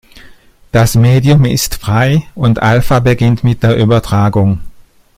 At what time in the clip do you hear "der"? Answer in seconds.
3.61-3.77